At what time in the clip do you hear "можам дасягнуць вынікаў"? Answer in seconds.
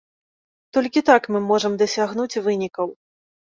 1.51-2.93